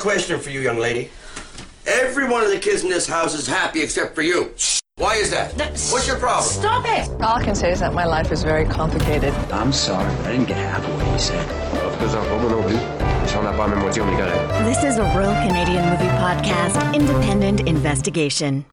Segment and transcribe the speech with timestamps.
[0.00, 1.10] a question for you, young lady.
[1.86, 4.52] Every one of the kids in this house is happy except for you.
[4.96, 5.52] Why is that?
[5.92, 6.44] What's your problem?
[6.44, 7.08] Stop it!
[7.22, 9.34] All I can say is that my life is very complicated.
[9.50, 11.46] I'm sorry, but I didn't get half of what you said.
[12.00, 13.28] Deux enfants, moi non plus.
[13.28, 14.64] Si on n'a pas la même moitié, on est correct.
[14.64, 18.64] This is a Royal Canadian Movie Podcast, independent investigation.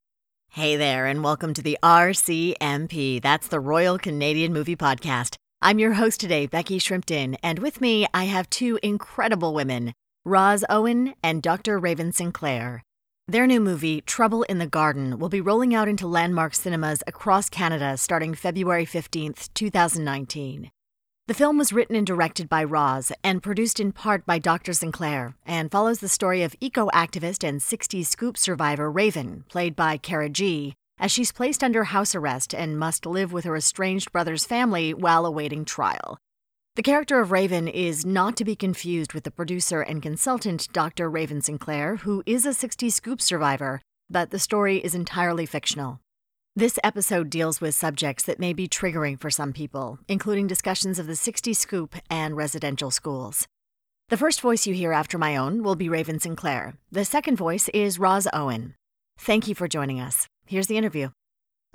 [0.50, 3.22] Hey there, and welcome to the RCMP.
[3.22, 5.36] That's the Royal Canadian Movie Podcast.
[5.62, 9.94] I'm your host today, Becky Shrimpton, and with me, I have two incredible women,
[10.28, 11.80] Roz Owen and Dr.
[11.80, 12.84] Raven Sinclair.
[13.30, 17.48] Their new movie, Trouble in the Garden, will be rolling out into landmark cinemas across
[17.50, 20.70] Canada starting February 15, 2019.
[21.28, 24.74] The film was written and directed by Roz and produced in part by Dr.
[24.74, 29.96] Sinclair and follows the story of eco activist and 60s scoop survivor Raven, played by
[29.96, 34.44] Cara Gee, as she's placed under house arrest and must live with her estranged brother's
[34.44, 36.18] family while awaiting trial.
[36.78, 41.10] The character of Raven is not to be confused with the producer and consultant Dr.
[41.10, 43.82] Raven Sinclair, who is a 60 scoop survivor,
[44.12, 46.02] but the story is entirely fictional.
[46.56, 51.08] This episode deals with subjects that may be triggering for some people, including discussions of
[51.08, 53.48] the 60 scoop and residential schools.
[54.10, 56.76] The first voice you hear after my own will be Raven Sinclair.
[56.92, 58.76] The second voice is Roz Owen.
[59.18, 60.28] Thank you for joining us.
[60.46, 61.10] Here's the interview.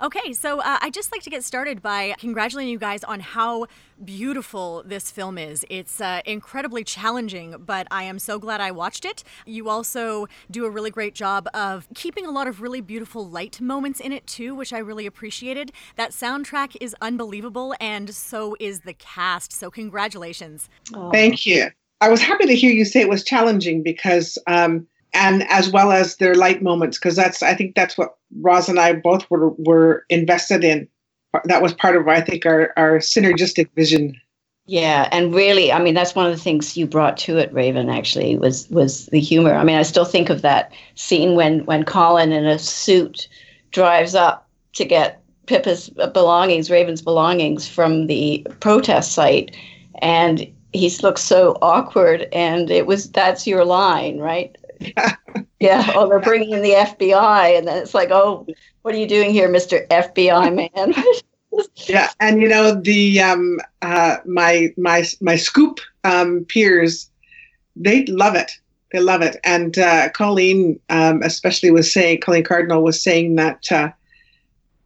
[0.03, 3.67] Okay, so uh, I'd just like to get started by congratulating you guys on how
[4.03, 5.65] beautiful this film is.
[5.69, 9.23] It's uh, incredibly challenging, but I am so glad I watched it.
[9.45, 13.61] You also do a really great job of keeping a lot of really beautiful light
[13.61, 15.71] moments in it, too, which I really appreciated.
[15.95, 19.53] That soundtrack is unbelievable, and so is the cast.
[19.53, 20.67] So, congratulations.
[21.13, 21.69] Thank you.
[22.01, 25.91] I was happy to hear you say it was challenging because, um, and as well
[25.91, 29.49] as their light moments, because that's I think that's what Roz and I both were
[29.51, 30.87] were invested in.
[31.45, 34.19] That was part of I think our our synergistic vision.
[34.65, 37.89] Yeah, and really, I mean, that's one of the things you brought to it, Raven.
[37.89, 39.53] Actually, was was the humor.
[39.53, 43.27] I mean, I still think of that scene when when Colin in a suit
[43.71, 49.55] drives up to get Pippa's belongings, Raven's belongings, from the protest site,
[50.01, 52.27] and he looks so awkward.
[52.31, 54.55] And it was that's your line, right?
[54.83, 55.15] Yeah.
[55.59, 55.91] yeah.
[55.95, 58.45] Oh, they're bringing in the FBI, and then it's like, oh,
[58.81, 60.93] what are you doing here, Mister FBI man?
[61.87, 67.09] yeah, and you know the um, uh, my my my scoop um, peers,
[67.75, 68.51] they love it.
[68.91, 73.71] They love it, and uh, Colleen um, especially was saying, Colleen Cardinal was saying that
[73.71, 73.89] uh,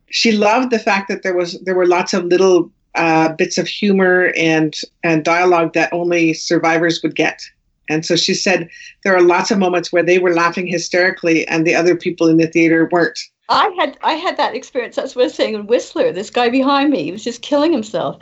[0.09, 3.67] she loved the fact that there was there were lots of little uh, bits of
[3.67, 7.41] humor and and dialogue that only survivors would get.
[7.89, 8.69] And so she said
[9.03, 12.37] there are lots of moments where they were laughing hysterically and the other people in
[12.37, 13.19] the theater weren't.
[13.49, 14.95] I had I had that experience.
[14.95, 16.11] That's what I was saying in Whistler.
[16.11, 18.19] This guy behind me, he was just killing himself,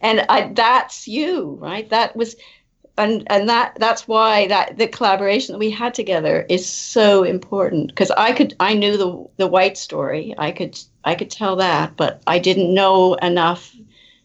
[0.00, 1.88] and I, that's you, right?
[1.88, 2.36] That was,
[2.98, 7.88] and and that that's why that the collaboration that we had together is so important
[7.88, 10.34] because I could I knew the the white story.
[10.36, 13.74] I could I could tell that, but I didn't know enough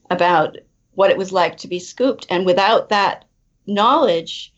[0.09, 0.57] about
[0.95, 3.23] what it was like to be scooped, and without that
[3.65, 4.52] knowledge,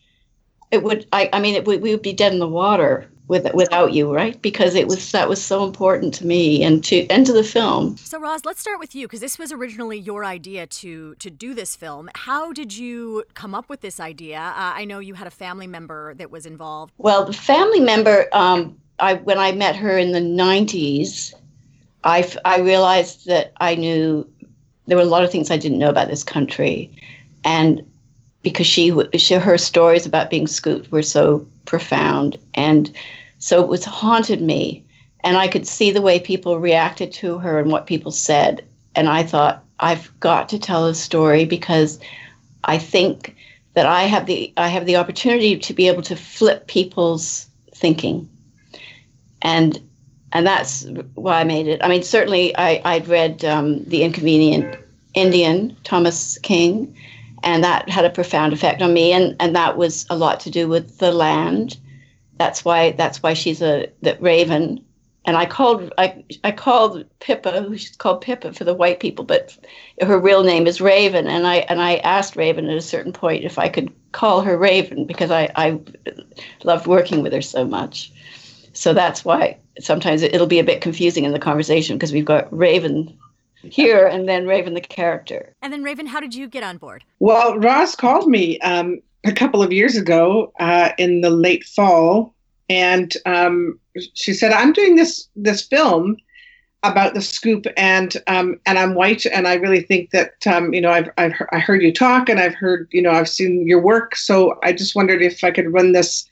[0.76, 2.92] it would I, I mean it would, we would be dead in the water
[3.28, 6.96] with without you right because it was that was so important to me and to
[7.08, 10.22] and to the film So, Roz, let's start with you because this was originally your
[10.24, 10.90] idea to
[11.24, 12.04] to do this film.
[12.14, 14.38] How did you come up with this idea?
[14.38, 16.92] Uh, I know you had a family member that was involved.
[16.98, 18.58] well the family member um
[19.08, 21.34] i when i met her in the 90s
[22.04, 24.02] i f- i realized that i knew
[24.86, 26.76] there were a lot of things i didn't know about this country
[27.56, 27.82] and
[28.46, 32.38] because she, she her stories about being scooped were so profound.
[32.54, 32.88] And
[33.38, 34.84] so it was haunted me.
[35.24, 38.64] And i could see the way people reacted to her and what people said.
[38.94, 41.98] And i thought i've got to tell a story because
[42.62, 43.34] i think
[43.74, 48.28] that i have the i have the opportunity to be able to flip people's thinking.
[49.42, 49.80] And
[50.32, 50.86] and that's
[51.16, 51.80] why i made it.
[51.82, 54.76] I mean certainly i i'd read um, the inconvenient
[55.14, 56.94] indian thomas king
[57.46, 60.50] and that had a profound effect on me and and that was a lot to
[60.50, 61.78] do with the land.
[62.38, 64.84] That's why that's why she's a that raven.
[65.24, 69.24] And i called i i called pippa who she's called pippa for the white people
[69.24, 69.56] but
[70.02, 71.28] her real name is raven.
[71.28, 74.58] And i and i asked raven at a certain point if i could call her
[74.58, 75.80] raven because i i
[76.64, 78.12] loved working with her so much.
[78.74, 82.24] So that's why sometimes it- it'll be a bit confusing in the conversation because we've
[82.24, 83.16] got raven
[83.72, 87.04] here and then raven the character And then, Raven, how did you get on board?
[87.18, 92.34] Well, Roz called me um, a couple of years ago uh, in the late fall,
[92.68, 93.78] and um,
[94.14, 96.16] she said, "I'm doing this this film
[96.82, 100.80] about the scoop, and um, and I'm white, and I really think that um, you
[100.80, 103.66] know I've I've he- I heard you talk, and I've heard you know I've seen
[103.66, 106.28] your work, so I just wondered if I could run this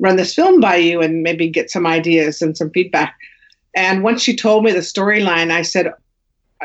[0.00, 3.16] run this film by you and maybe get some ideas and some feedback.
[3.74, 5.92] And once she told me the storyline, I said,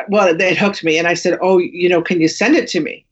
[0.08, 0.98] well, it hooked me.
[0.98, 3.06] And I said, oh, you know, can you send it to me?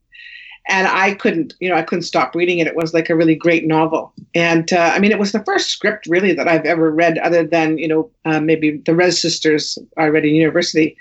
[0.68, 2.68] And I couldn't, you know, I couldn't stop reading it.
[2.68, 4.14] It was like a really great novel.
[4.36, 7.44] And uh, I mean, it was the first script really that I've ever read, other
[7.44, 10.96] than, you know, uh, maybe the Rez Sisters I read in university.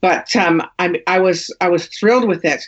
[0.00, 2.62] But um, I, I was I was thrilled with it,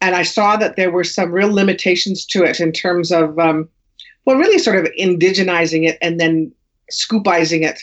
[0.00, 3.68] and I saw that there were some real limitations to it in terms of, um,
[4.26, 6.52] well, really sort of indigenizing it and then
[6.92, 7.80] scoopizing it,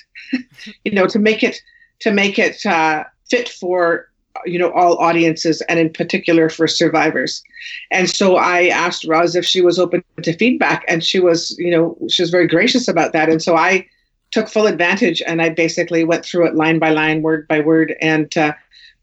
[0.86, 1.60] you know, to make it
[2.02, 4.10] to make it uh, fit for
[4.46, 7.44] you know all audiences and in particular for survivors.
[7.92, 11.72] And so i asked roz if she was open to feedback and she was you
[11.72, 13.30] know she was very gracious about that.
[13.30, 13.88] And so i
[14.32, 17.96] took full advantage and i basically went through it line by line word by word.
[18.02, 18.54] And uh,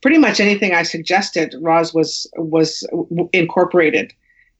[0.03, 2.87] pretty much anything i suggested roz was was
[3.33, 4.12] incorporated.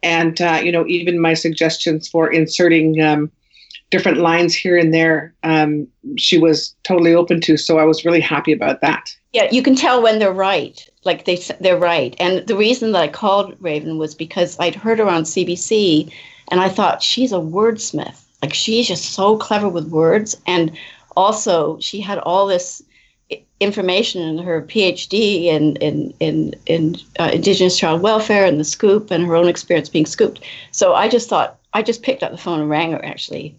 [0.03, 3.31] And uh, you know even my suggestions for inserting um,
[3.91, 7.57] different lines here and there um, she was totally open to.
[7.57, 10.87] So i was really happy about that yeah, you can tell when they're right.
[11.05, 12.17] Like they they're right.
[12.19, 16.13] And the reason that I called Raven was because I'd heard her on CBC,
[16.49, 18.23] and I thought she's a wordsmith.
[18.43, 20.77] Like she's just so clever with words, and
[21.17, 22.83] also she had all this
[23.61, 29.11] information in her PhD in in in, in uh, Indigenous child welfare and the scoop
[29.11, 30.41] and her own experience being scooped.
[30.73, 33.57] So I just thought I just picked up the phone and rang her actually.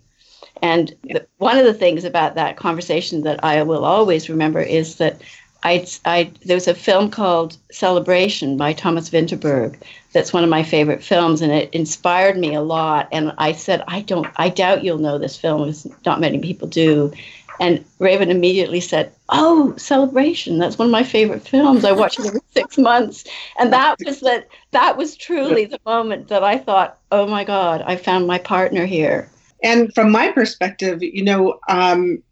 [0.62, 4.98] And the, one of the things about that conversation that I will always remember is
[4.98, 5.22] that
[5.64, 9.78] I, I there was a film called Celebration by Thomas Vinterberg.
[10.14, 13.08] That's one of my favorite films and it inspired me a lot.
[13.12, 16.68] And I said I don't I doubt you'll know this film as not many people
[16.68, 17.12] do.
[17.60, 21.86] And Raven immediately said oh Celebration that's one of my favorite films.
[21.86, 23.26] I watch it every 6 months.
[23.60, 27.84] And that was that that was truly the moment that I thought oh my god
[27.86, 29.30] I found my partner here.
[29.64, 32.24] And from my perspective you know um,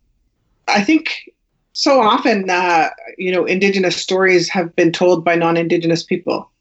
[0.68, 1.32] I think
[1.80, 6.52] so often, uh, you know, Indigenous stories have been told by non-Indigenous people,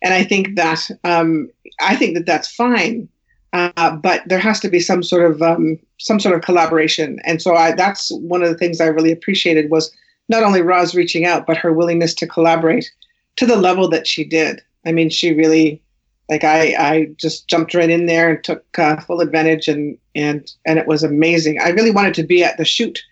[0.00, 1.50] and I think that um,
[1.80, 3.08] I think that that's fine.
[3.52, 7.42] Uh, but there has to be some sort of um, some sort of collaboration, and
[7.42, 9.92] so I, that's one of the things I really appreciated was
[10.28, 12.88] not only Roz reaching out, but her willingness to collaborate
[13.36, 14.62] to the level that she did.
[14.86, 15.82] I mean, she really,
[16.28, 20.48] like, I I just jumped right in there and took uh, full advantage, and and
[20.64, 21.58] and it was amazing.
[21.60, 23.02] I really wanted to be at the shoot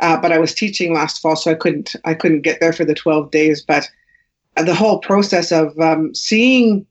[0.00, 2.84] uh, but I was teaching last fall, so I couldn't I couldn't get there for
[2.84, 3.62] the 12 days.
[3.62, 3.88] But
[4.56, 6.86] the whole process of um, seeing,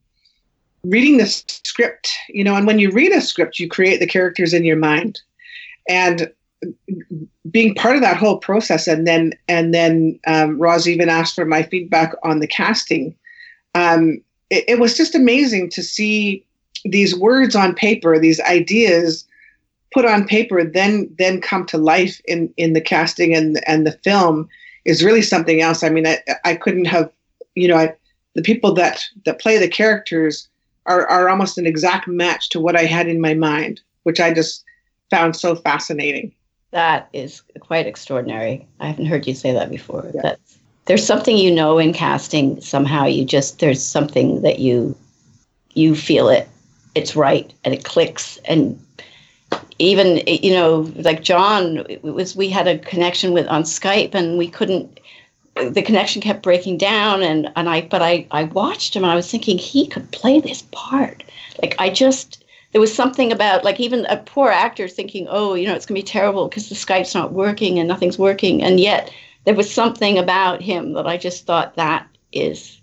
[0.83, 4.53] reading the script, you know, and when you read a script, you create the characters
[4.53, 5.19] in your mind,
[5.87, 6.31] and
[7.49, 11.45] being part of that whole process, and then and then um, Roz even asked for
[11.45, 13.15] my feedback on the casting.
[13.75, 16.45] Um, it, it was just amazing to see
[16.85, 19.25] these words on paper, these ideas
[19.93, 23.99] put on paper then then come to life in in the casting and and the
[24.03, 24.47] film
[24.85, 25.83] is really something else.
[25.83, 27.11] I mean i i couldn't have
[27.55, 27.93] you know I,
[28.35, 30.47] the people that that play the characters
[30.85, 34.33] are are almost an exact match to what i had in my mind which i
[34.33, 34.63] just
[35.09, 36.31] found so fascinating.
[36.71, 38.67] That is quite extraordinary.
[38.79, 40.21] I haven't heard you say that before yeah.
[40.21, 44.95] that's there's something you know in casting somehow you just there's something that you
[45.73, 46.49] you feel it
[46.95, 48.79] it's right and it clicks and
[49.79, 54.37] even you know like Jon it was we had a connection with on skype and
[54.37, 54.99] we couldn't
[55.55, 59.15] the connection kept breaking down and and i but i i watched him and i
[59.15, 61.23] was thinking he could play this part.
[61.61, 65.67] Like i just there was something about like even a poor actor thinking oh you
[65.67, 68.79] know it's going to be terrible because the skype's not working and nothing's working and
[68.79, 69.11] yet
[69.45, 72.79] there was something about him that i just thought that is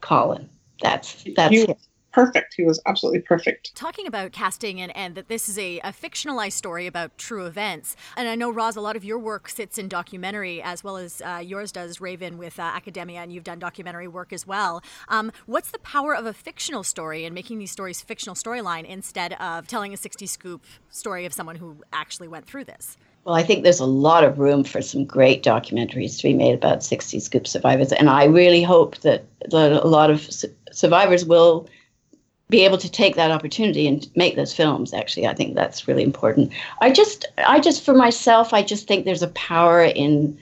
[0.00, 0.48] colin.
[0.80, 1.74] That's that's him
[2.18, 2.54] perfect.
[2.54, 3.74] He was absolutely perfect.
[3.74, 7.96] Talking about casting and, and that this is a, a fictionalized story about true events.
[8.16, 11.22] And I know, Roz, a lot of your work sits in documentary as well as
[11.22, 14.82] uh, yours does, Raven, with uh, academia, and you've done documentary work as well.
[15.08, 19.34] Um, what's the power of a fictional story and making these stories fictional storyline instead
[19.34, 22.96] of telling a 60 scoop story of someone who actually went through this?
[23.24, 26.54] Well, I think there's a lot of room for some great documentaries to be made
[26.54, 27.92] about 60 Scoop survivors.
[27.92, 31.68] And I really hope that, that a lot of su- survivors will
[32.48, 35.26] be able to take that opportunity and make those films actually.
[35.26, 36.52] I think that's really important.
[36.80, 40.38] I just i just for myself i just think there's a power in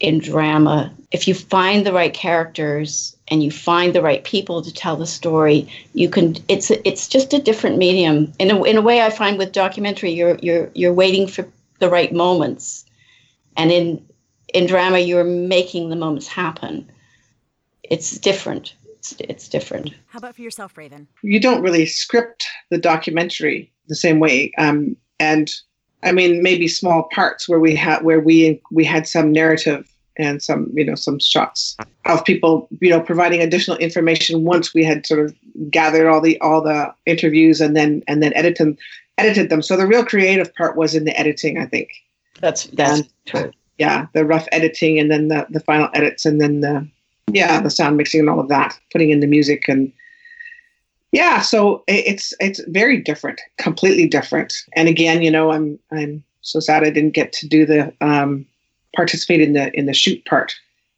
[0.00, 0.92] in drama.
[1.10, 5.06] If you find the right characters and you find the right people to tell the
[5.06, 8.32] story you can it's it's just a different medium.
[8.38, 11.46] In a, in a way i find with documentary you're you're you're waiting for
[11.80, 12.84] the right moments.
[13.56, 14.04] And in
[14.54, 16.88] in drama you're making the moments happen.
[17.82, 18.74] It's different
[19.12, 19.94] it's it's different.
[20.08, 21.08] How about for yourself, Raven?
[21.22, 25.50] You don't really script the documentary the same way, um, and
[26.02, 30.42] I mean, maybe small parts where we had where we we had some narrative and
[30.42, 35.06] some you know some shots of people you know providing additional information once we had
[35.06, 35.34] sort of
[35.70, 38.76] gathered all the all the interviews and then and then edited them
[39.16, 39.62] edited them.
[39.62, 41.90] So the real creative part was in the editing, I think.
[42.40, 43.50] That's that's And, true.
[43.78, 46.88] Yeah, the rough editing and then the the final edits and then the
[47.34, 49.92] yeah the sound mixing and all of that, putting in the music and
[51.12, 51.40] yeah.
[51.40, 54.54] So it's it's very different, completely different.
[54.74, 58.46] And again, you know, I'm I'm so sad I didn't get to do the um,
[58.94, 60.54] participate in the in the shoot part,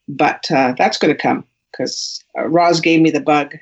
[0.08, 3.56] but uh, that's going to come because uh, Roz gave me the bug.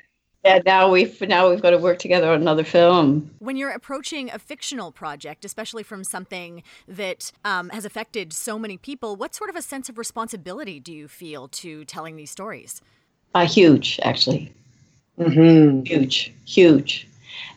[0.45, 3.29] Yeah, now we've now we've got to work together on another film.
[3.39, 8.77] When you're approaching a fictional project, especially from something that um, has affected so many
[8.77, 12.81] people, what sort of a sense of responsibility do you feel to telling these stories?
[13.35, 14.53] Uh, huge, actually.
[15.19, 15.83] Mm-hmm.
[15.83, 17.05] huge huge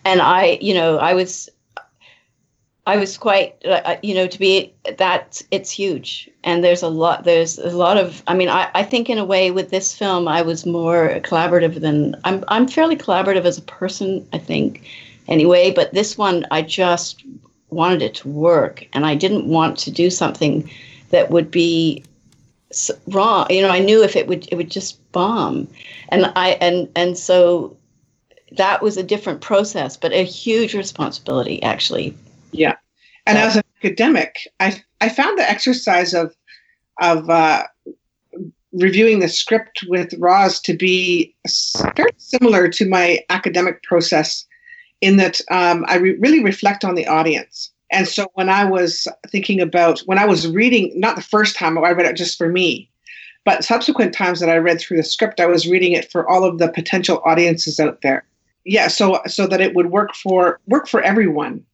[0.05, 1.49] and i you know i was
[2.87, 6.29] i was quite uh, you know to be that it's huge.
[6.45, 9.25] And there's a lot there's a lot of i mean I, I think in a
[9.25, 13.63] way with this film i was more collaborative than i'm i'm fairly collaborative as a
[13.63, 14.83] person i think
[15.29, 15.71] anyway.
[15.71, 17.25] But this one i just
[17.71, 18.87] wanted it to work.
[18.93, 20.69] And i didn't want to do something
[21.11, 22.05] that would be
[23.07, 23.47] wrong.
[23.51, 25.69] You know i knew if it would it would just bomb.
[26.09, 27.77] And i and and so
[28.57, 32.15] that was a different process but a huge responsibility actually
[33.27, 36.35] and as an academic, I I found the exercise of
[37.01, 37.65] of uh,
[38.73, 41.35] reviewing the script with Roz to be
[41.97, 44.47] very similar to my academic process,
[45.01, 47.71] in that um, I re- really reflect on the audience.
[47.91, 51.77] And so when I was thinking about when I was reading, not the first time
[51.77, 52.89] I read it just for me,
[53.45, 56.45] but subsequent times that I read through the script, I was reading it for all
[56.45, 58.25] of the potential audiences out there.
[58.65, 61.65] Yeah, so so that it would work for work for everyone.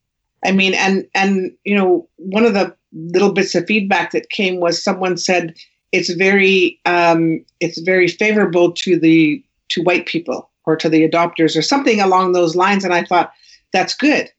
[0.45, 4.59] I mean, and and you know, one of the little bits of feedback that came
[4.59, 5.53] was someone said
[5.91, 11.57] it's very um, it's very favorable to the to white people or to the adopters
[11.57, 13.31] or something along those lines, and I thought
[13.73, 14.29] that's good.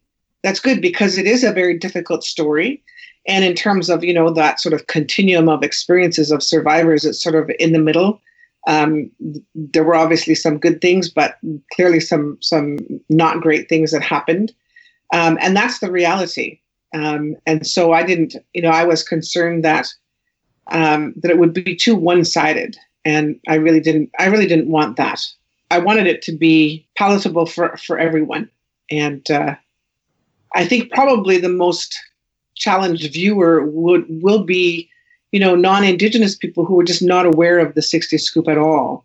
[0.43, 2.83] That's good because it is a very difficult story,
[3.27, 7.23] and in terms of you know that sort of continuum of experiences of survivors, it's
[7.23, 8.21] sort of in the middle.
[8.67, 9.11] Um,
[9.55, 11.39] there were obviously some good things, but
[11.75, 12.79] clearly some some
[13.11, 14.53] not great things that happened
[15.13, 16.61] um, and that's the reality.
[16.95, 19.89] Um, and so I didn't, you know, I was concerned that
[20.71, 24.11] um, that it would be too one-sided, and I really didn't.
[24.19, 25.25] I really didn't want that.
[25.71, 28.51] I wanted it to be palatable for for everyone,
[28.91, 29.55] and uh,
[30.55, 31.99] I think probably the most
[32.57, 34.89] challenged viewer would will be,
[35.33, 39.05] you know, non-indigenous people who are just not aware of the 60s scoop at all,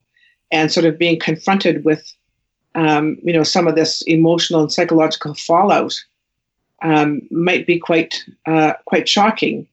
[0.51, 2.12] and sort of being confronted with
[2.75, 5.96] um, you know, some of this emotional and psychological fallout
[6.82, 9.67] um, might be quite uh, quite shocking.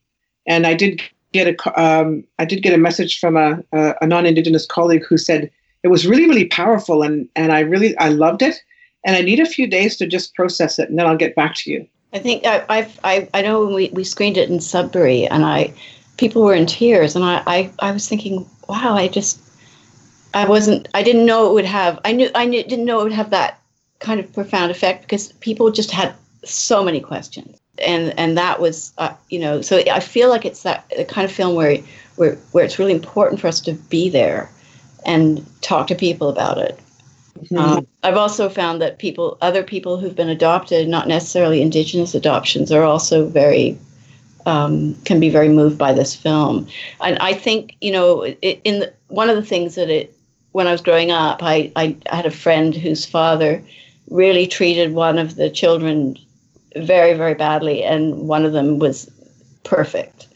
[0.47, 4.07] And I did get a um, I did get a message from a, a, a
[4.07, 5.51] non-indigenous colleague who said
[5.83, 8.63] it was really really powerful and and I really I loved it.
[9.05, 11.57] And I need a few days to just process it, and then I'll get back
[11.57, 11.89] to you.
[12.13, 15.45] I think I, I've, I, I know when we, we screened it in Sudbury and
[15.45, 15.73] I,
[16.19, 19.42] people were in tears and I, I, I was thinking, wow, I just,
[20.35, 23.05] I wasn't, I didn't know it would have, I knew, I knew, didn't know it
[23.05, 23.61] would have that
[23.99, 27.59] kind of profound effect because people just had so many questions.
[27.79, 31.25] And, and that was, uh, you know, so I feel like it's that the kind
[31.25, 31.79] of film where,
[32.17, 34.51] where, where it's really important for us to be there
[35.05, 36.79] and talk to people about it.
[37.57, 42.71] Um, I've also found that people, other people who've been adopted, not necessarily Indigenous adoptions,
[42.71, 43.79] are also very
[44.47, 46.67] um, can be very moved by this film.
[47.01, 50.15] And I think you know, it, in the, one of the things that it
[50.53, 53.63] when I was growing up, I, I had a friend whose father
[54.11, 56.17] really treated one of the children
[56.77, 59.11] very very badly, and one of them was
[59.65, 60.27] perfect,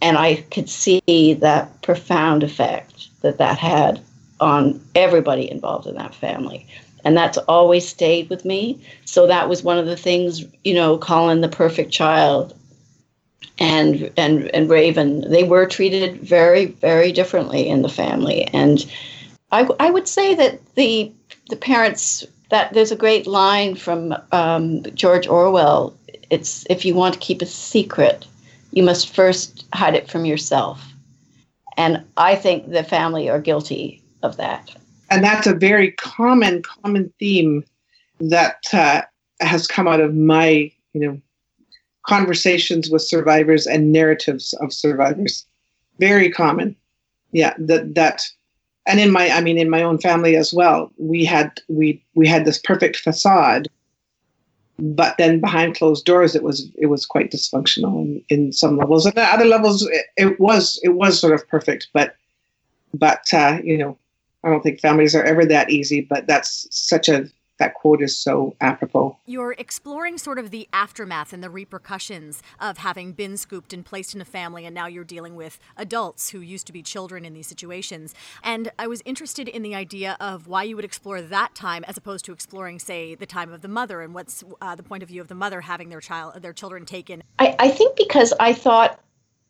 [0.00, 4.00] and I could see that profound effect that that had
[4.40, 6.66] on everybody involved in that family.
[7.04, 8.80] And that's always stayed with me.
[9.04, 12.54] So that was one of the things, you know, Colin the perfect child
[13.58, 18.44] and and and Raven, they were treated very, very differently in the family.
[18.48, 18.84] And
[19.52, 21.12] I, I would say that the
[21.48, 25.96] the parents that there's a great line from um, George Orwell.
[26.30, 28.26] It's if you want to keep a secret,
[28.72, 30.92] you must first hide it from yourself.
[31.76, 34.74] And I think the family are guilty of that.
[35.10, 37.64] and that's a very common common theme
[38.20, 39.02] that uh,
[39.40, 41.20] has come out of my you know
[42.06, 45.44] conversations with survivors and narratives of survivors
[45.98, 46.76] very common
[47.32, 48.22] yeah that that
[48.86, 52.26] and in my i mean in my own family as well we had we we
[52.26, 53.68] had this perfect facade
[54.78, 59.06] but then behind closed doors, it was it was quite dysfunctional in, in some levels,
[59.06, 61.88] and at other levels, it, it was it was sort of perfect.
[61.94, 62.16] But
[62.92, 63.96] but uh, you know,
[64.44, 66.02] I don't think families are ever that easy.
[66.02, 67.26] But that's such a
[67.58, 69.16] that quote is so apropos.
[69.26, 74.14] You're exploring sort of the aftermath and the repercussions of having been scooped and placed
[74.14, 77.34] in a family, and now you're dealing with adults who used to be children in
[77.34, 78.14] these situations.
[78.42, 81.96] And I was interested in the idea of why you would explore that time as
[81.96, 85.08] opposed to exploring, say, the time of the mother and what's uh, the point of
[85.08, 87.22] view of the mother having their child, their children taken.
[87.38, 89.00] I, I think because I thought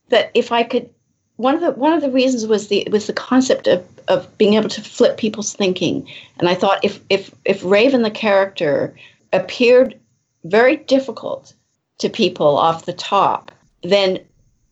[0.09, 0.91] that if I could
[1.37, 4.55] one of the one of the reasons was the was the concept of of being
[4.55, 6.09] able to flip people's thinking.
[6.39, 8.95] And I thought if if if Raven the character
[9.33, 9.99] appeared
[10.45, 11.53] very difficult
[11.99, 13.51] to people off the top,
[13.83, 14.21] then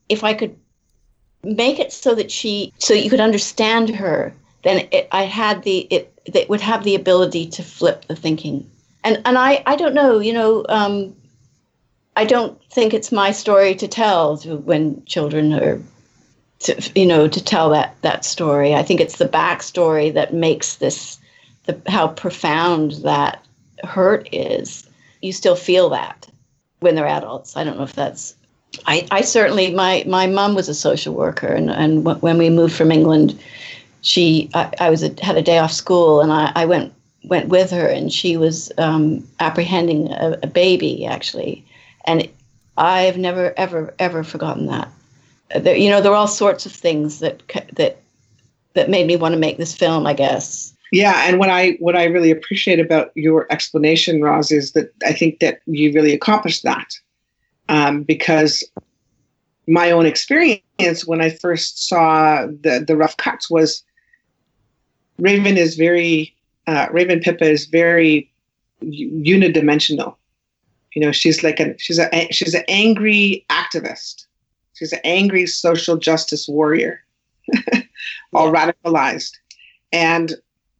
[0.08, 0.56] if I could
[1.42, 5.86] make it so that she so you could understand her, then it, I had the
[5.90, 8.70] it would have the ability to flip the thinking.
[9.02, 11.14] And and I I don't know, you know, um,
[12.16, 15.82] I don't think it's my story to tell when children are
[16.64, 18.74] to you know to tell that that story.
[18.74, 21.18] I think it's the backstory that makes this
[21.66, 23.44] the how profound that
[23.84, 24.88] hurt is.
[25.22, 26.28] You still feel that
[26.80, 27.56] when they're adults.
[27.56, 28.34] I don't know if that's.
[28.86, 32.74] I, I certainly my my mom was a social worker and and when we moved
[32.74, 33.38] from England,
[34.00, 36.92] she I, I was a, had a day off school and I, I went
[37.24, 41.64] went with her and she was um, apprehending a, a baby actually,
[42.06, 42.28] and
[42.76, 44.88] I've never ever ever forgotten that
[45.50, 47.42] there, you know, there are all sorts of things that
[47.74, 48.00] that
[48.74, 50.06] that made me want to make this film.
[50.06, 50.74] I guess.
[50.92, 55.12] Yeah, and what I what I really appreciate about your explanation, Roz, is that I
[55.12, 56.86] think that you really accomplished that
[57.68, 58.62] um, because
[59.66, 63.82] my own experience when I first saw the the rough cuts was
[65.18, 66.34] Raven is very
[66.66, 68.30] uh, Raven Pippa is very
[68.82, 70.16] unidimensional.
[70.94, 74.26] You know, she's like a she's a she's an angry activist
[74.74, 77.02] She's an angry social justice warrior,
[78.32, 78.72] all yeah.
[78.72, 79.32] radicalized,
[79.92, 80.34] and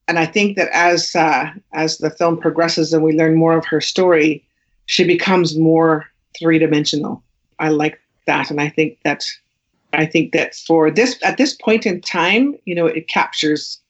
[0.09, 3.65] and I think that as uh, as the film progresses and we learn more of
[3.67, 4.45] her story,
[4.87, 6.07] she becomes more
[6.39, 7.23] three dimensional.
[7.59, 9.25] I like that, and I think that
[9.93, 13.81] I think that for this at this point in time, you know, it captures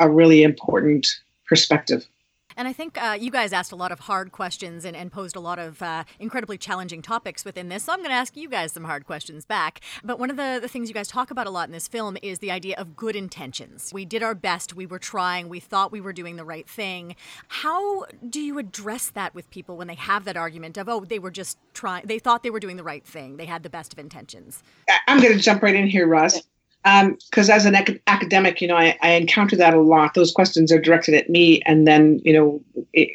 [0.00, 1.06] a really important
[1.46, 2.06] perspective.
[2.56, 5.36] And I think uh, you guys asked a lot of hard questions and, and posed
[5.36, 7.84] a lot of uh, incredibly challenging topics within this.
[7.84, 9.80] So I'm going to ask you guys some hard questions back.
[10.02, 12.16] But one of the, the things you guys talk about a lot in this film
[12.22, 13.90] is the idea of good intentions.
[13.92, 17.16] We did our best, we were trying, we thought we were doing the right thing.
[17.48, 21.18] How do you address that with people when they have that argument of, oh, they
[21.18, 23.92] were just trying, they thought they were doing the right thing, they had the best
[23.92, 24.62] of intentions?
[25.08, 26.42] I'm going to jump right in here, Roz
[26.84, 30.12] because um, as an ac- academic, you know, I, I, encounter that a lot.
[30.12, 33.08] Those questions are directed at me, and then you know, it,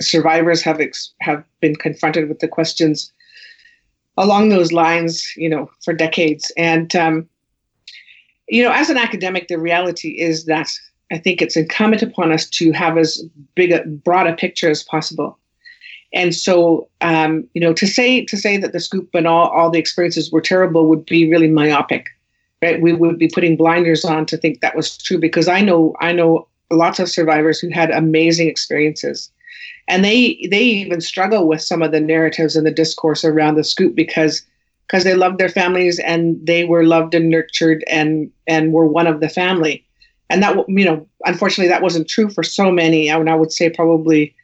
[0.00, 3.12] survivors have ex- have been confronted with the questions
[4.16, 6.52] along those lines, you know, for decades.
[6.56, 7.28] And um,
[8.48, 10.70] you know, as an academic, the reality is that
[11.10, 13.24] I think it's incumbent upon us to have as
[13.56, 15.36] big a broad a picture as possible.
[16.12, 19.68] And so, um, you know, to say to say that the scoop and all all
[19.68, 22.06] the experiences were terrible would be really myopic
[22.62, 22.80] right?
[22.80, 26.12] We would be putting blinders on to think that was true because I know I
[26.12, 29.30] know lots of survivors who had amazing experiences.
[29.88, 33.64] And they they even struggle with some of the narratives and the discourse around the
[33.64, 34.42] scoop because
[34.86, 39.06] because they loved their families and they were loved and nurtured and and were one
[39.06, 39.84] of the family.
[40.28, 43.10] And that you know, unfortunately, that wasn't true for so many.
[43.10, 44.34] I, I would say probably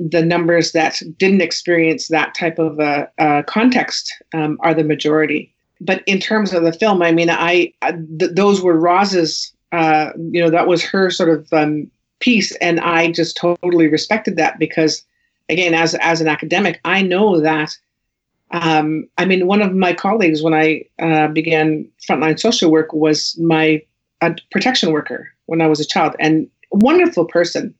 [0.00, 5.54] the numbers that didn't experience that type of a, a context um, are the majority
[5.80, 9.52] but in terms of the film, I mean, I, I th- those were Roz's.
[9.72, 14.36] Uh, you know, that was her sort of um, piece, and I just totally respected
[14.36, 15.02] that because,
[15.48, 17.76] again, as as an academic, I know that.
[18.52, 23.36] Um, I mean, one of my colleagues when I uh, began frontline social work was
[23.40, 23.82] my
[24.52, 27.74] protection worker when I was a child, and wonderful person.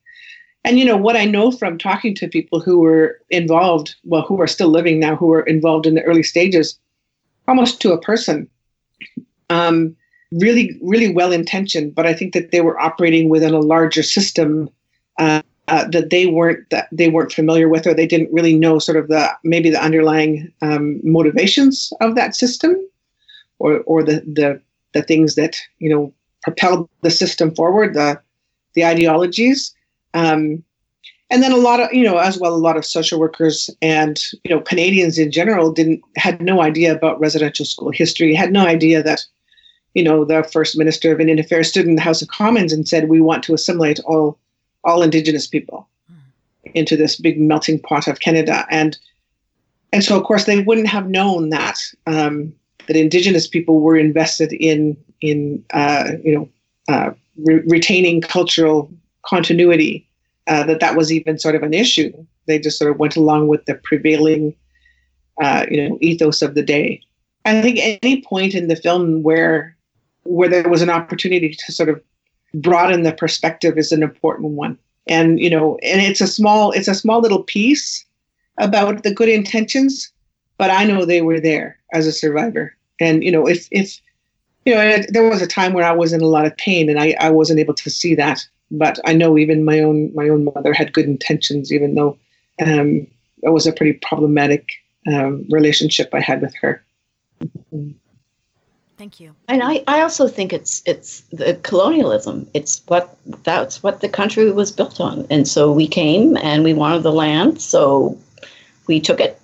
[0.65, 4.41] And you know what I know from talking to people who were involved, well, who
[4.41, 6.77] are still living now, who were involved in the early stages
[7.49, 8.49] almost to a person.
[9.51, 9.97] Um,
[10.33, 14.69] really, really well intentioned, but I think that they were operating within a larger system
[15.19, 18.79] uh, uh, that they weren't that they weren't familiar with, or they didn't really know
[18.79, 22.77] sort of the maybe the underlying um, motivations of that system,
[23.59, 24.61] or or the the
[24.93, 28.21] the things that you know propelled the system forward, the
[28.75, 29.75] the ideologies.
[30.15, 30.63] Um,
[31.31, 34.23] and then a lot of you know as well a lot of social workers and
[34.45, 38.67] you know canadians in general didn't had no idea about residential school history had no
[38.67, 39.25] idea that
[39.95, 42.89] you know the first minister of indian affairs stood in the house of commons and
[42.89, 44.39] said we want to assimilate all
[44.85, 45.89] all indigenous people
[46.75, 48.97] into this big melting pot of Canada, and
[49.93, 52.53] and so of course they wouldn't have known that um,
[52.87, 56.49] that Indigenous people were invested in in uh, you know
[56.89, 57.11] uh,
[57.45, 58.91] re- retaining cultural
[59.25, 60.09] continuity,
[60.47, 62.13] uh, that that was even sort of an issue.
[62.47, 64.55] They just sort of went along with the prevailing
[65.41, 67.01] uh, you know ethos of the day.
[67.45, 69.77] I think any point in the film where
[70.25, 72.03] where there was an opportunity to sort of
[72.55, 74.79] broaden the perspective is an important one.
[75.07, 78.05] And you know, and it's a small it's a small little piece
[78.59, 80.11] about the good intentions,
[80.59, 82.75] but I know they were there as a survivor.
[82.99, 84.01] And you know, if if
[84.65, 86.99] you know, there was a time where I was in a lot of pain and
[86.99, 88.45] I, I wasn't able to see that.
[88.71, 92.19] But I know even my own my own mother had good intentions, even though
[92.65, 93.07] um,
[93.43, 94.73] it was a pretty problematic
[95.07, 96.83] um, relationship I had with her.
[98.97, 99.35] Thank you.
[99.49, 102.49] And I, I also think it's it's the colonialism.
[102.55, 105.27] It's what that's what the country was built on.
[105.29, 108.19] And so we came and we wanted the land, so
[108.87, 109.39] we took it,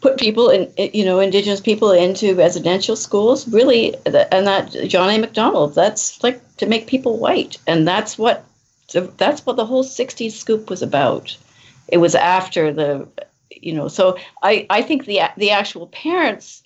[0.00, 3.46] put people in you know indigenous people into residential schools.
[3.48, 5.18] Really, and that John A.
[5.18, 5.74] Macdonald.
[5.74, 8.42] That's like to make people white, and that's what
[8.92, 11.36] that's what the whole '60s scoop was about.
[11.88, 13.08] It was after the,
[13.50, 13.88] you know.
[13.88, 16.62] So I I think the the actual parents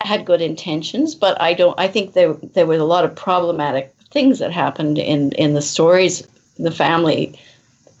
[0.00, 1.78] had good intentions, but I don't.
[1.78, 5.62] I think there there was a lot of problematic things that happened in in the
[5.62, 6.26] stories,
[6.58, 7.38] the family,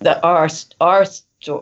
[0.00, 0.48] the our
[0.80, 1.06] our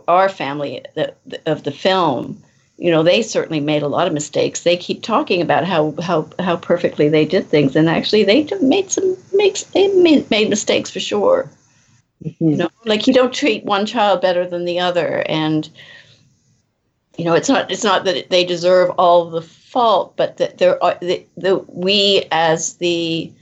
[0.09, 1.15] our family the,
[1.47, 2.43] of the film.
[2.79, 4.63] You know, they certainly made a lot of mistakes.
[4.63, 8.91] They keep talking about how how how perfectly they did things, and actually they made
[8.91, 11.49] some makes they made mistakes for sure.
[12.23, 12.49] Mm-hmm.
[12.49, 15.69] You know, like you don't treat one child better than the other, and
[17.17, 20.83] you know, it's not it's not that they deserve all the fault, but that there
[20.83, 23.33] are the, the we as the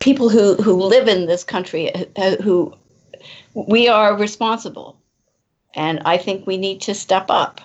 [0.00, 2.74] people who who live in this country uh, who
[3.54, 4.98] we are responsible,
[5.74, 7.60] and I think we need to step up.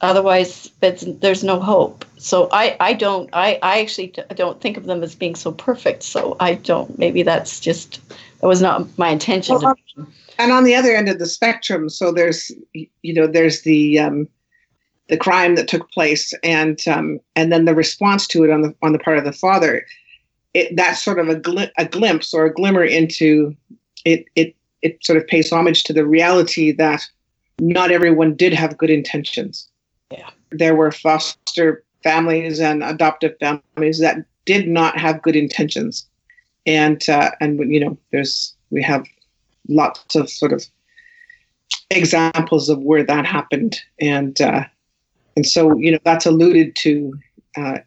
[0.00, 2.04] Otherwise, there's no hope.
[2.18, 6.02] So I, I don't I, I actually don't think of them as being so perfect.
[6.02, 6.98] So I don't.
[6.98, 8.00] Maybe that's just
[8.40, 9.58] that was not my intention.
[9.60, 9.76] Well,
[10.38, 14.28] and on the other end of the spectrum, so there's you know there's the um,
[15.08, 18.74] the crime that took place and um, and then the response to it on the
[18.82, 19.84] on the part of the father
[20.54, 23.54] it that's sort of a, glim- a glimpse or a glimmer into
[24.04, 27.02] it it it sort of pays homage to the reality that
[27.58, 29.68] not everyone did have good intentions.
[30.10, 30.30] Yeah.
[30.50, 36.06] There were foster families and adoptive families that did not have good intentions
[36.66, 39.04] and uh, and you know there's we have
[39.68, 40.64] lots of sort of
[41.90, 44.64] examples of where that happened and uh,
[45.36, 47.18] and so, you know, that's alluded to
[47.56, 47.78] uh,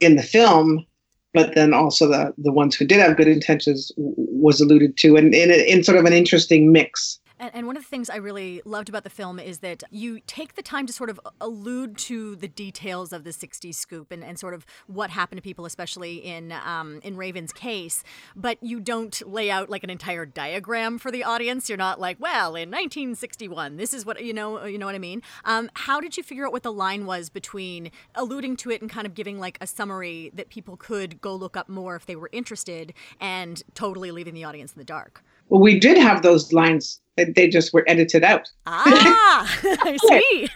[0.00, 0.84] in the film,
[1.32, 5.34] but then also the the ones who did have good intentions was alluded to, and
[5.34, 7.18] in, in sort of an interesting mix.
[7.38, 10.20] And, and, one of the things I really loved about the film is that you
[10.26, 14.24] take the time to sort of allude to the details of the 60s scoop and,
[14.24, 18.02] and sort of what happened to people, especially in um, in Raven's case,
[18.34, 21.68] but you don't lay out like an entire diagram for the audience.
[21.68, 24.98] You're not like, well, in 1961, this is what, you know, you know what I
[24.98, 25.22] mean?
[25.44, 28.90] Um, how did you figure out what the line was between alluding to it and
[28.90, 32.16] kind of giving like a summary that people could go look up more if they
[32.16, 35.22] were interested and totally leaving the audience in the dark?
[35.48, 38.48] Well, we did have those lines they just were edited out.
[38.66, 40.48] Ah, I see.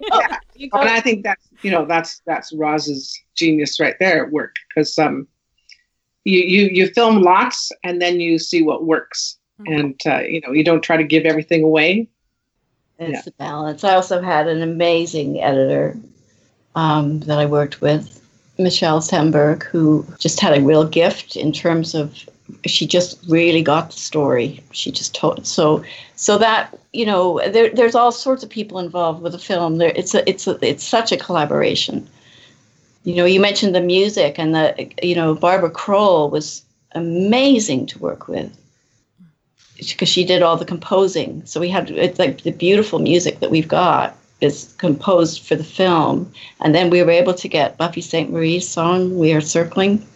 [0.00, 0.38] yeah.
[0.72, 4.96] And I think that's you know that's that's Roz's genius right there at work because
[5.00, 5.26] um,
[6.24, 9.72] you you you film lots and then you see what works, mm-hmm.
[9.72, 12.08] and uh, you know you don't try to give everything away.
[12.98, 13.22] It's yeah.
[13.22, 13.82] the balance.
[13.82, 15.96] I also had an amazing editor
[16.76, 18.24] um, that I worked with,
[18.56, 22.16] Michelle Semberg, who just had a real gift in terms of
[22.66, 24.62] she just really got the story.
[24.72, 25.84] She just told so
[26.16, 29.78] so that you know there, there's all sorts of people involved with the film.
[29.78, 32.08] There it's a it's a, it's such a collaboration.
[33.04, 37.98] You know, you mentioned the music and the you know Barbara Kroll was amazing to
[37.98, 38.56] work with
[39.76, 41.44] because she did all the composing.
[41.46, 45.64] So we had it's like the beautiful music that we've got is composed for the
[45.64, 46.30] film,
[46.60, 50.06] and then we were able to get Buffy Sainte-Marie's song "We Are Circling."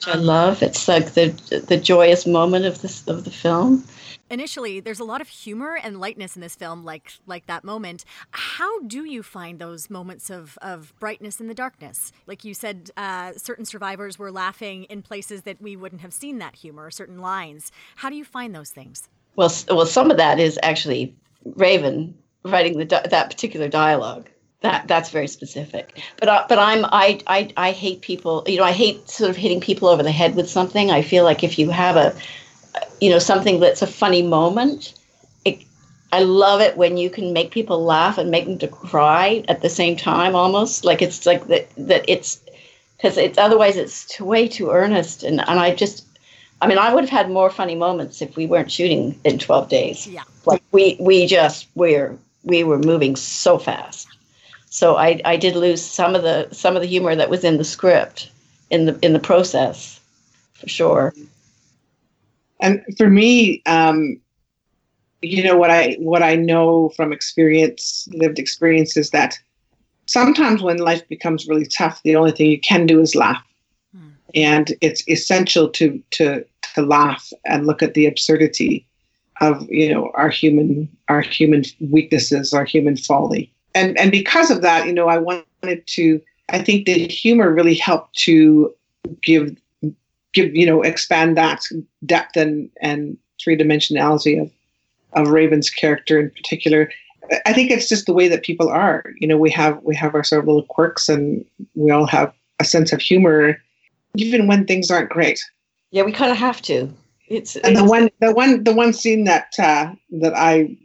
[0.00, 0.62] Which I love.
[0.62, 1.28] It's like the
[1.66, 3.84] the joyous moment of this of the film.
[4.30, 8.04] Initially, there's a lot of humor and lightness in this film, like like that moment.
[8.30, 12.12] How do you find those moments of, of brightness in the darkness?
[12.26, 16.38] Like you said, uh, certain survivors were laughing in places that we wouldn't have seen
[16.38, 17.70] that humor, certain lines.
[17.96, 19.08] How do you find those things?
[19.36, 24.30] Well, well, some of that is actually Raven writing the that particular dialogue
[24.62, 28.64] that that's very specific but uh, but i'm I, I i hate people you know
[28.64, 31.58] i hate sort of hitting people over the head with something i feel like if
[31.58, 32.14] you have a
[33.00, 34.94] you know something that's a funny moment
[35.44, 35.60] it
[36.12, 39.62] I love it when you can make people laugh and make them to cry at
[39.62, 41.68] the same time, almost like it's like that.
[41.76, 42.40] That it's
[42.96, 46.04] because it's otherwise it's too, way too earnest, and and I just,
[46.60, 49.68] I mean, I would have had more funny moments if we weren't shooting in twelve
[49.68, 50.06] days.
[50.06, 50.24] Yeah.
[50.46, 54.08] Like we we just we're we were moving so fast,
[54.70, 57.58] so I I did lose some of the some of the humor that was in
[57.58, 58.30] the script
[58.70, 60.00] in the in the process,
[60.54, 61.12] for sure.
[62.60, 64.20] And for me, um,
[65.22, 69.38] you know what I what I know from experience, lived experience, is that
[70.06, 73.44] sometimes when life becomes really tough, the only thing you can do is laugh,
[74.34, 78.86] and it's essential to to to laugh and look at the absurdity
[79.40, 84.62] of you know our human our human weaknesses, our human folly, and and because of
[84.62, 86.20] that, you know, I wanted to.
[86.48, 88.74] I think the humor really helped to
[89.22, 89.56] give
[90.32, 91.62] give you know expand that
[92.06, 94.50] depth and and three dimensionality of
[95.12, 96.90] of Raven's character in particular.
[97.46, 99.04] I think it's just the way that people are.
[99.20, 102.32] You know, we have we have our sort of little quirks, and we all have
[102.58, 103.60] a sense of humor,
[104.16, 105.40] even when things aren't great.
[105.92, 106.92] Yeah, we kind of have to.
[107.28, 110.76] It's, And the it's- one the one the one scene that uh, that I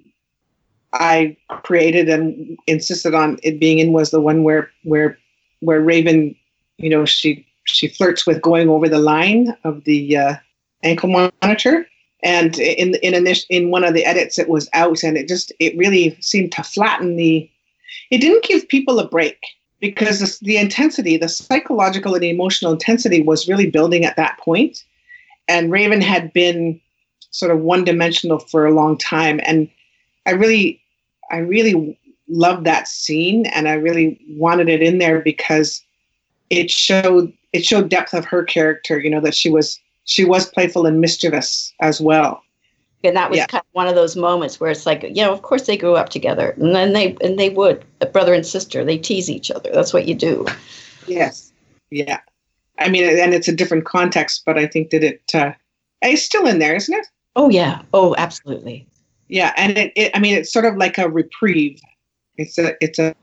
[0.95, 5.17] I created and insisted on it being in was the one where where
[5.59, 6.35] where Raven,
[6.77, 10.35] you know, she she flirts with going over the line of the uh,
[10.83, 11.09] ankle
[11.41, 11.87] monitor.
[12.23, 15.51] And in in init- in one of the edits, it was out, and it just
[15.59, 17.49] it really seemed to flatten the.
[18.09, 19.37] It didn't give people a break
[19.79, 24.83] because the intensity, the psychological and emotional intensity, was really building at that point,
[25.47, 26.81] and Raven had been
[27.29, 29.69] sort of one dimensional for a long time, and
[30.25, 30.81] I really,
[31.31, 35.81] I really loved that scene, and I really wanted it in there because
[36.49, 38.99] it showed it showed depth of her character.
[38.99, 42.41] You know that she was she was playful and mischievous as well.
[43.03, 43.45] and that was Yeah.
[43.47, 45.95] kind of one of those moments where it's like, you know, of course they grew
[45.95, 48.83] up together, and then they and they would a brother and sister.
[48.83, 49.69] They tease each other.
[49.73, 50.45] That's what you do.
[51.07, 51.51] Yes.
[51.91, 52.19] Yeah.
[52.79, 55.51] I mean, and it's a different context, but I think that it uh,
[56.01, 57.07] it's still in there, isn't it?
[57.35, 57.81] Oh yeah.
[57.93, 58.87] Oh, absolutely.
[59.27, 61.79] Yeah, and it, it I mean, it's sort of like a reprieve.
[62.37, 63.15] It's a it's a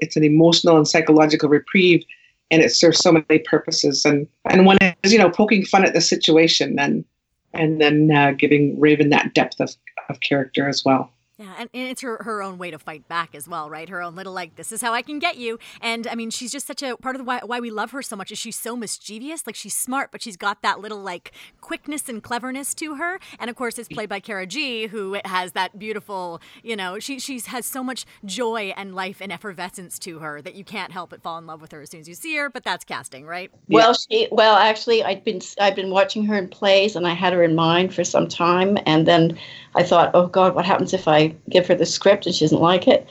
[0.00, 2.04] it's an emotional and psychological reprieve,
[2.50, 4.04] and it serves so many purposes.
[4.04, 7.04] And and one is you know poking fun at the situation and
[7.52, 9.74] and then uh, giving Raven that depth of
[10.08, 11.10] of character as well.
[11.40, 13.88] Yeah, and, and it's her, her own way to fight back as well, right?
[13.88, 15.58] Her own little like, this is how I can get you.
[15.80, 18.02] And I mean, she's just such a part of the why, why we love her
[18.02, 19.46] so much is she's so mischievous.
[19.46, 23.18] Like she's smart, but she's got that little like quickness and cleverness to her.
[23.38, 27.18] And of course, it's played by Cara Gee, who has that beautiful, you know, she
[27.18, 31.08] she's has so much joy and life and effervescence to her that you can't help
[31.08, 32.50] but fall in love with her as soon as you see her.
[32.50, 33.50] But that's casting, right?
[33.70, 37.32] Well, she well actually I'd been I'd been watching her in plays and I had
[37.32, 39.38] her in mind for some time and then
[39.74, 42.60] I thought, oh God, what happens if I give her the script and she doesn't
[42.60, 43.08] like it?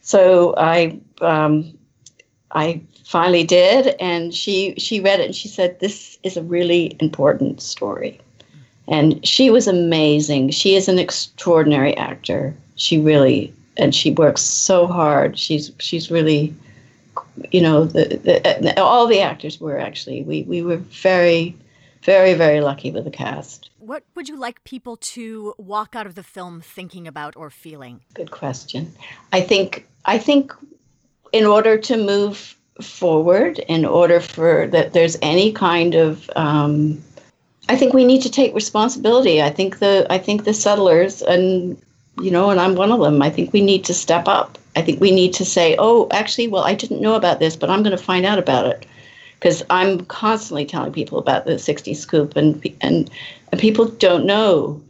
[0.00, 1.76] So I um,
[2.52, 6.96] I finally did and she she read it and she said this is a really
[7.00, 8.20] important story.
[8.88, 10.50] And she was amazing.
[10.50, 12.54] She is an extraordinary actor.
[12.76, 15.38] She really and she works so hard.
[15.38, 16.54] She's she's really
[17.50, 18.20] you know, the,
[18.62, 20.22] the, all the actors were actually.
[20.22, 21.56] We, we were very,
[22.02, 23.70] very, very lucky with the cast.
[23.86, 28.00] What would you like people to walk out of the film thinking about or feeling?
[28.14, 28.92] Good question.
[29.32, 30.52] I think I think
[31.32, 37.00] in order to move forward, in order for that there's any kind of um,
[37.68, 39.40] I think we need to take responsibility.
[39.40, 41.80] I think the I think the settlers and
[42.20, 43.22] you know, and I'm one of them.
[43.22, 44.58] I think we need to step up.
[44.74, 47.70] I think we need to say, "Oh, actually, well, I didn't know about this, but
[47.70, 48.84] I'm going to find out about it."
[49.34, 53.10] Because I'm constantly telling people about the 60 scoop, and and
[53.52, 54.80] and people don't know,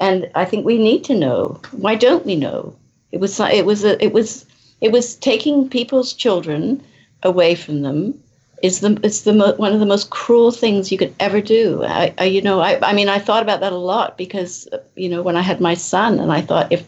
[0.00, 1.60] and I think we need to know.
[1.72, 2.74] Why don't we know?
[3.12, 4.46] It was it was a, it was
[4.80, 6.82] it was taking people's children
[7.22, 8.14] away from them
[8.62, 11.84] is the it's the mo- one of the most cruel things you could ever do.
[11.84, 15.08] I, I you know I I mean I thought about that a lot because you
[15.08, 16.86] know when I had my son and I thought if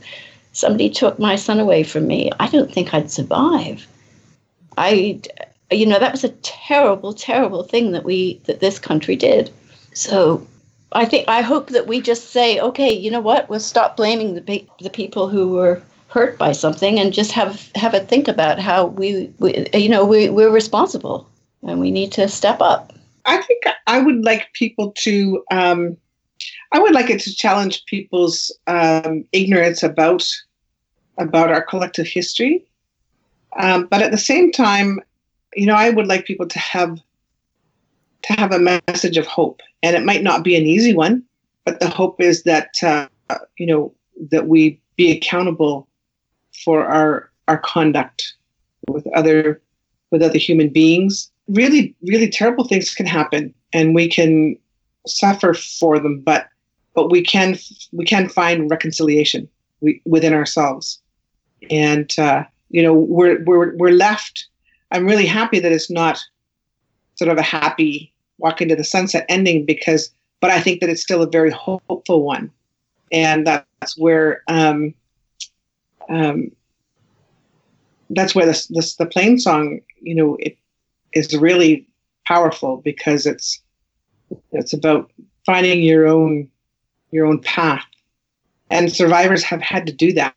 [0.53, 3.87] somebody took my son away from me, I don't think I'd survive.
[4.77, 5.21] I
[5.71, 9.51] you know that was a terrible terrible thing that we that this country did.
[9.93, 10.47] So
[10.93, 13.49] I think I hope that we just say okay, you know what?
[13.49, 17.71] We'll stop blaming the pe- the people who were hurt by something and just have
[17.75, 21.29] have a think about how we, we you know we we're responsible
[21.63, 22.93] and we need to step up.
[23.27, 25.43] I think I would like people to.
[25.51, 25.97] Um,
[26.73, 30.27] I would like it to challenge people's um, ignorance about
[31.19, 32.65] about our collective history,
[33.59, 35.01] um, but at the same time,
[35.55, 36.99] you know, I would like people to have
[38.23, 41.23] to have a message of hope, and it might not be an easy one,
[41.65, 43.07] but the hope is that uh,
[43.59, 43.95] you know
[44.31, 45.89] that we be accountable
[46.65, 48.35] for our our conduct
[48.89, 49.63] with other
[50.11, 51.31] with other human beings.
[51.49, 54.57] Really, really terrible things can happen, and we can
[55.07, 56.21] suffer for them.
[56.21, 56.49] But
[56.95, 57.57] but we can
[57.93, 59.49] we can find reconciliation
[60.05, 61.01] within ourselves,
[61.71, 64.47] and uh, you know we're we're we're left.
[64.91, 66.19] I'm really happy that it's not
[67.19, 71.03] sort of a happy walk into the sunset ending because, but I think that it's
[71.03, 72.51] still a very hopeful one,
[73.11, 74.95] and that's where um,
[76.09, 76.53] um,
[78.11, 80.57] that's where this, this the plane song, you know, it
[81.13, 81.87] is really
[82.25, 83.61] powerful because it's
[84.53, 85.11] it's about
[85.45, 86.49] finding your own
[87.11, 87.85] your own path,
[88.71, 90.35] and survivors have had to do that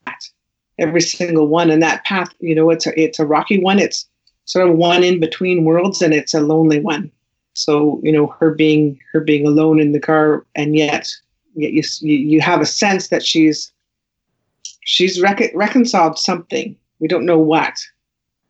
[0.80, 1.70] every single one.
[1.70, 3.78] And that path, you know, it's a it's a rocky one.
[3.78, 4.08] It's
[4.52, 7.10] sort of one in between worlds, and it's a lonely one.
[7.54, 11.10] So you know, her being her being alone in the car, and yet,
[11.56, 13.72] yet you you have a sense that she's
[14.82, 17.78] she's rec- reconciled something we don't know what.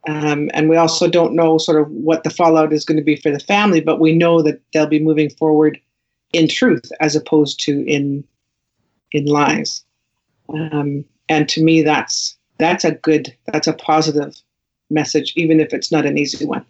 [0.08, 3.16] Um, and we also don't know sort of what the fallout is going to be
[3.16, 5.80] for the family, but we know that they'll be moving forward
[6.34, 8.24] in truth as opposed to in
[9.12, 9.84] in lies.
[10.50, 14.36] Um, and to me, that's that's a good, that's a positive
[14.92, 16.66] message, even if it's not an easy one.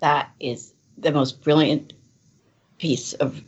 [0.00, 1.92] That is the most brilliant
[2.78, 3.42] piece of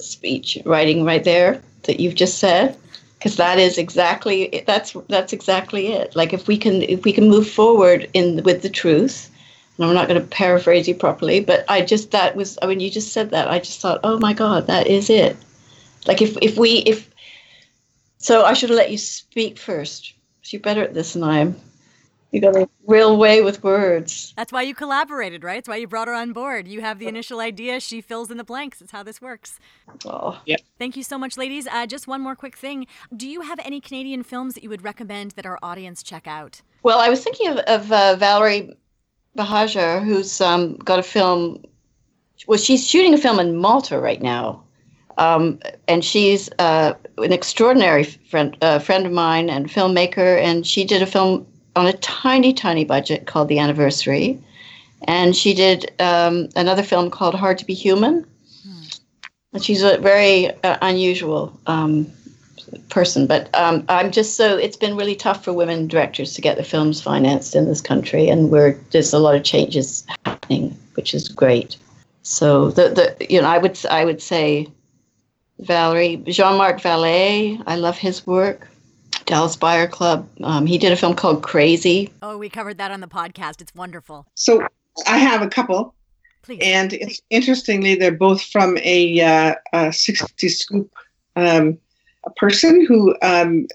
[0.00, 2.76] speech writing right there that you've just said
[3.18, 6.14] because that is exactly that's that's exactly it.
[6.14, 9.30] Like if we can if we can move forward in with the truth
[9.76, 12.80] and i'm not going to paraphrase you properly but i just that was I mean,
[12.80, 15.36] you just said that i just thought oh my god that is it.
[16.06, 17.10] Like if if we if
[18.18, 20.12] so i should let you speak first.
[20.48, 21.56] You're better at this than i am
[22.36, 24.34] you got a real way with words.
[24.36, 25.54] That's why you collaborated, right?
[25.54, 26.68] That's why you brought her on board.
[26.68, 28.78] You have the initial idea, she fills in the blanks.
[28.78, 29.58] That's how this works.
[30.04, 30.56] Oh, yeah.
[30.78, 31.66] Thank you so much, ladies.
[31.66, 32.86] Uh, just one more quick thing.
[33.16, 36.60] Do you have any Canadian films that you would recommend that our audience check out?
[36.82, 38.76] Well, I was thinking of, of uh, Valerie
[39.38, 41.64] Buhagiar, who's um, got a film.
[42.46, 44.62] Well, she's shooting a film in Malta right now.
[45.16, 50.38] Um, and she's uh, an extraordinary friend, uh, friend of mine and filmmaker.
[50.38, 51.46] And she did a film
[51.76, 54.42] on a tiny, tiny budget called The Anniversary.
[55.02, 58.26] And she did um, another film called Hard to Be Human.
[58.64, 58.82] Hmm.
[59.52, 62.10] And she's a very uh, unusual um,
[62.88, 63.26] person.
[63.26, 66.64] But um, I'm just so, it's been really tough for women directors to get their
[66.64, 68.28] films financed in this country.
[68.28, 71.76] And where there's a lot of changes happening, which is great.
[72.26, 74.66] So the, the you know I would I would say
[75.60, 78.66] Valerie Jean Marc Vallée I love his work
[79.26, 80.28] Dallas Buyer Club.
[80.42, 82.12] Um, he did a film called Crazy.
[82.22, 83.60] Oh, we covered that on the podcast.
[83.60, 84.26] It's wonderful.
[84.34, 84.66] So
[85.06, 85.94] I have a couple.
[86.42, 86.60] Please.
[86.62, 90.94] And it's, interestingly, they're both from a, uh, a 60 scoop
[91.34, 91.78] um,
[92.24, 93.66] a person who um,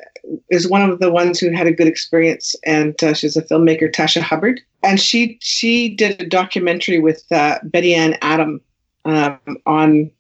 [0.50, 3.92] is one of the ones who had a good experience, and uh, she's a filmmaker,
[3.92, 8.62] Tasha Hubbard, and she she did a documentary with uh, Betty Ann Adam
[9.06, 10.12] um, on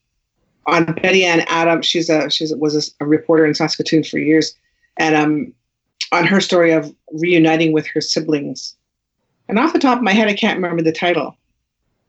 [0.67, 1.81] on Betty Ann Adam.
[1.81, 4.55] She's a she's was a, a reporter in Saskatoon for years,
[4.97, 5.53] and um,
[6.11, 8.75] on her story of reuniting with her siblings.
[9.47, 11.37] And off the top of my head, I can't remember the title.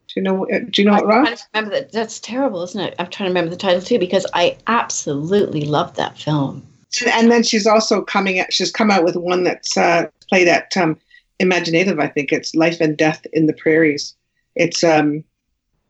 [0.07, 0.45] Do you know?
[0.49, 1.27] Uh, do you know it, Rob?
[1.53, 1.91] remember that.
[1.91, 2.95] That's terrible, isn't it?
[2.99, 6.65] I'm trying to remember the title too because I absolutely loved that film.
[7.11, 8.39] And then she's also coming.
[8.39, 10.99] At, she's come out with one that's uh, played at um,
[11.41, 11.99] imagineNATIVE.
[11.99, 14.13] I think it's Life and Death in the Prairies.
[14.55, 15.23] It's um,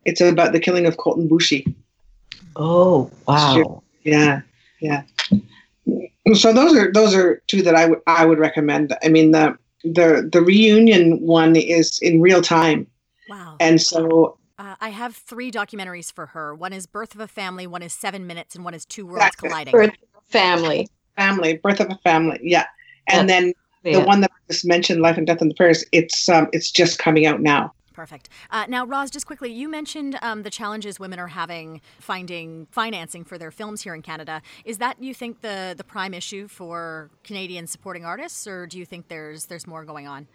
[0.06, 1.73] it's about the killing of Colten Boushie.
[2.56, 3.84] Oh wow!
[4.03, 4.41] Yeah,
[4.79, 5.03] yeah
[6.34, 8.96] so those are those are two that I would I would recommend.
[9.04, 12.88] I mean the the the reunion one is in real time.
[13.30, 13.58] Wow.
[13.60, 16.54] And so uh, I have three documentaries for her.
[16.56, 19.36] One is Birth of a Family, one is Seven Minutes, and one is Two Worlds
[19.36, 19.72] Colliding.
[19.72, 20.88] Birth of a Family.
[21.17, 22.65] Family, Birth of a Family, yeah.
[23.08, 24.00] And then yeah.
[24.00, 26.72] the one that I just mentioned, Life and Death in the Prairies, it's um, it's
[26.72, 27.74] just coming out now.
[27.93, 28.29] Perfect.
[28.49, 33.23] Uh, now, Roz, just quickly, you mentioned um, the challenges women are having finding financing
[33.23, 34.41] for their films here in Canada.
[34.65, 38.85] Is that you think the the prime issue for Canadian supporting artists, or do you
[38.85, 40.27] think there's there's more going on?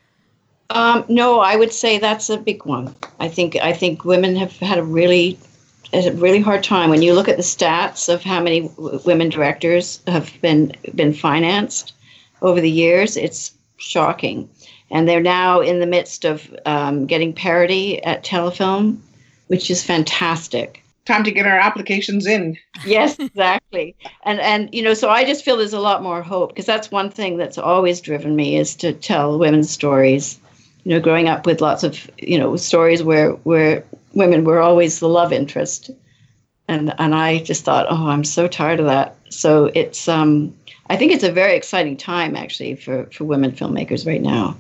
[0.71, 2.95] Um, no, I would say that's a big one.
[3.21, 5.39] I think I think women have had a really
[5.93, 9.31] a really hard time when you look at the stats of how many w- women
[9.31, 11.95] directors have been been financed
[12.43, 13.17] over the years.
[13.17, 14.49] It's shocking
[14.91, 18.99] and they're now in the midst of um, getting parity at Telefilm,
[19.49, 20.83] which is fantastic.
[21.05, 22.59] Time to get our applications in.
[22.87, 23.97] yes, exactly.
[24.25, 26.91] And and you know, so I just feel there's a lot more hope because that's
[26.91, 30.39] one thing that's always driven me is to tell women's stories.
[30.85, 33.85] You know, growing up with lots of you know stories where where
[34.15, 35.91] women were always the love interest,
[36.67, 39.17] and and I just thought, oh, I'm so tired of that.
[39.31, 40.55] So it's um,
[40.91, 44.57] I think it's a very exciting time actually for for women filmmakers right now.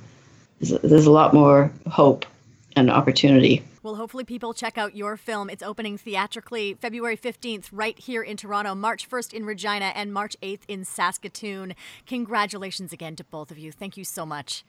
[0.61, 2.26] There's, a lot more hope
[2.74, 3.62] and opportunity.
[3.82, 5.48] Well, hopefully, people check out your film.
[5.48, 10.36] It's opening theatrically February 15th, right here in Toronto, March 1st in Regina, and March
[10.42, 11.74] 8th in Saskatoon.
[12.06, 13.72] Congratulations again to both of you.
[13.72, 14.64] Thank you so much.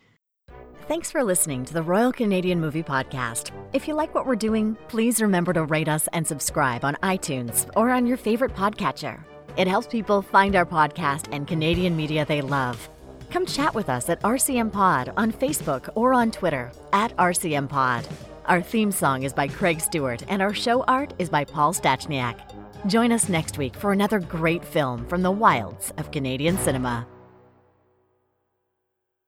[0.87, 3.51] Thanks for listening to the Royal Canadian Movie Podcast.
[3.73, 7.69] If you like what we're doing, please remember to rate us and subscribe on iTunes
[7.75, 9.23] or on your favorite podcatcher.
[9.57, 12.89] It helps people find our podcast and Canadian media they love.
[13.31, 18.07] Come chat with us at RCM Pod on Facebook or on Twitter at RCM Pod.
[18.45, 22.39] Our theme song is by Craig Stewart, and our show art is by Paul Stachniak.
[22.87, 27.05] Join us next week for another great film from the wilds of Canadian cinema.